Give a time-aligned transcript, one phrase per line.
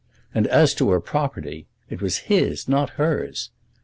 [0.33, 3.51] And as to her property, it was his, not hers.